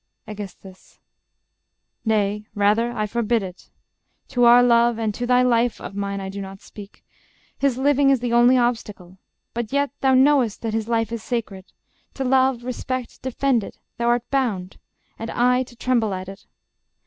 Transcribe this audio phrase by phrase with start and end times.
[0.27, 0.99] Aegis.
[2.03, 3.69] Nay, rather I forbid it.
[4.29, 7.05] To our love And to thy life (of mine I do not speak)
[7.59, 9.19] His living is the only obstacle;
[9.53, 11.65] But yet, thou knowest that his life is sacred:
[12.15, 14.79] To love, respect, defend it, thou art bound;
[15.19, 16.47] And I to tremble at it.